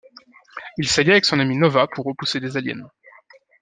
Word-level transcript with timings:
Il 0.79 0.87
s'allia 0.89 1.11
avec 1.11 1.25
son 1.25 1.39
ami 1.39 1.55
Nova 1.57 1.85
pour 1.85 2.05
repousser 2.05 2.39
les 2.39 2.57
aliens. 2.57 2.89